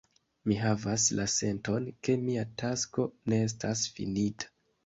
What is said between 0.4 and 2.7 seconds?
Mi havas la senton, ke mia